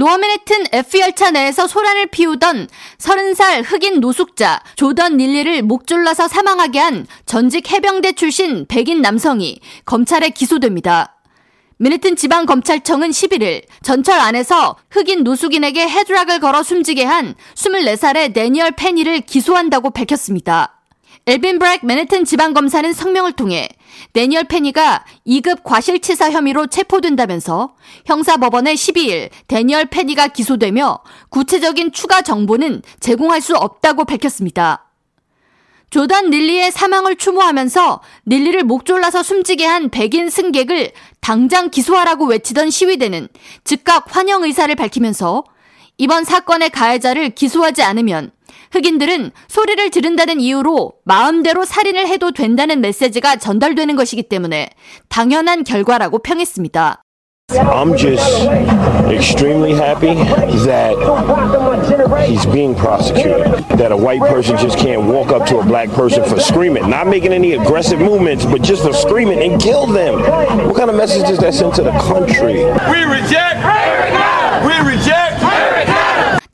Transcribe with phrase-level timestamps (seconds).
[0.00, 7.70] 로어맨해튼 F열차 내에서 소란을 피우던 30살 흑인 노숙자 조던 닐리를 목 졸라서 사망하게 한 전직
[7.70, 11.18] 해병대 출신 백인 남성이 검찰에 기소됩니다.
[11.76, 19.90] 맨해튼 지방검찰청은 11일 전철 안에서 흑인 노숙인에게 헤드락을 걸어 숨지게 한 24살의 데니얼 페니를 기소한다고
[19.90, 20.79] 밝혔습니다.
[21.26, 23.68] 엘빈 브렉 맨해튼 지방검사는 성명을 통해
[24.12, 27.74] 데니얼 페니가 2급 과실치사 혐의로 체포된다면서
[28.06, 34.86] 형사법원에 12일 데니얼 페니가 기소되며 구체적인 추가 정보는 제공할 수 없다고 밝혔습니다.
[35.90, 43.28] 조단 닐리의 사망을 추모하면서 닐리를 목 졸라서 숨지게 한 백인 승객을 당장 기소하라고 외치던 시위대는
[43.64, 45.44] 즉각 환영 의사를 밝히면서
[45.98, 48.30] 이번 사건의 가해자를 기소하지 않으면
[48.70, 54.70] 흑인들은 소리를 지른다는 이유로 마음대로 살인을 해도 된다는 메시지가 전달되는 것이기 때문에
[55.08, 57.02] 당연한 결과라고 평했습니다.
[57.50, 58.46] I'm just
[59.10, 60.14] extremely happy
[60.66, 60.94] that
[62.24, 63.42] he's being prosecuted.
[63.76, 67.08] That a white person just can't walk up to a black person for screaming, not
[67.08, 70.22] making any aggressive movements, but just for screaming and kill them.
[70.68, 72.62] What kind of message does that send to the country?
[72.86, 73.58] We reject.
[74.62, 75.42] We reject.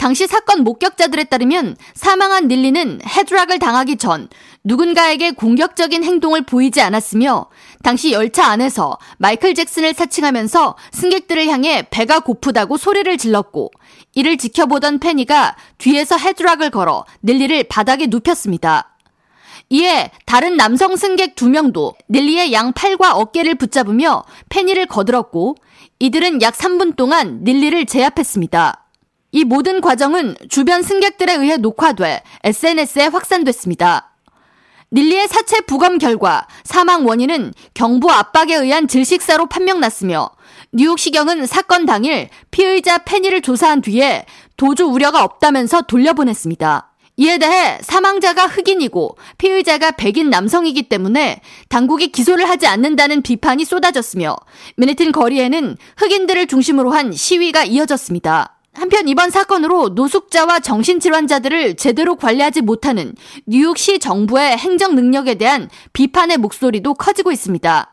[0.07, 4.29] 당시 사건 목격자들에 따르면 사망한 닐리는 헤드락을 당하기 전
[4.63, 7.47] 누군가에게 공격적인 행동을 보이지 않았으며
[7.83, 13.73] 당시 열차 안에서 마이클 잭슨을 사칭하면서 승객들을 향해 배가 고프다고 소리를 질렀고
[14.15, 18.97] 이를 지켜보던 페니가 뒤에서 헤드락을 걸어 닐리를 바닥에 눕혔습니다.
[19.71, 25.57] 이에 다른 남성 승객 두 명도 닐리의 양 팔과 어깨를 붙잡으며 페니를 거들었고
[25.99, 28.86] 이들은 약 3분 동안 닐리를 제압했습니다.
[29.37, 34.15] 이 모든 과정은 주변 승객들에 의해 녹화돼 SNS에 확산됐습니다.
[34.91, 40.31] 닐리의 사체 부검 결과 사망 원인은 경부 압박에 의한 질식사로 판명났으며
[40.73, 44.25] 뉴욕시경은 사건 당일 피의자 페니를 조사한 뒤에
[44.57, 46.93] 도주 우려가 없다면서 돌려보냈습니다.
[47.19, 54.35] 이에 대해 사망자가 흑인이고 피의자가 백인 남성이기 때문에 당국이 기소를 하지 않는다는 비판이 쏟아졌으며
[54.79, 58.56] 미네튼 거리에는 흑인들을 중심으로 한 시위가 이어졌습니다.
[58.77, 63.15] 한편 이번 사건으로 노숙자와 정신질환자들을 제대로 관리하지 못하는
[63.47, 67.91] 뉴욕시 정부의 행정 능력에 대한 비판의 목소리도 커지고 있습니다.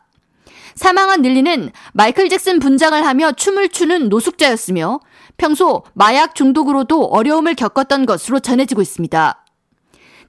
[0.76, 5.00] 사망한 닐리는 마이클 잭슨 분장을 하며 춤을 추는 노숙자였으며
[5.38, 9.40] 평소 마약 중독으로도 어려움을 겪었던 것으로 전해지고 있습니다.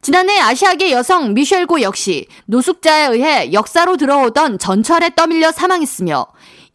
[0.02, 6.26] 지난해 아시아계 여성 미셸고 역시 노숙자에 의해 역사로 들어오던 전철에 떠밀려 사망했으며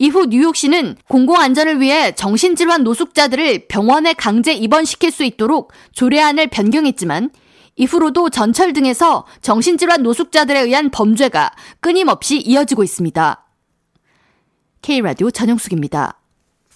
[0.01, 7.31] 이후 뉴욕시는 공공안전을 위해 정신질환 노숙자들을 병원에 강제 입원시킬 수 있도록 조례안을 변경했지만
[7.75, 11.51] 이후로도 전철 등에서 정신질환 노숙자들에 의한 범죄가
[11.81, 13.45] 끊임없이 이어지고 있습니다.
[14.81, 16.18] K라디오 전영숙입니다.